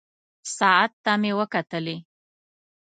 ساعت 0.57 0.91
ته 1.03 1.11
مې 1.21 1.31
وکتلې. 1.39 1.97